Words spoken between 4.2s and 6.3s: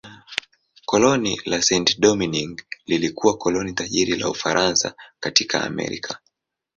Ufaransa katika Amerika.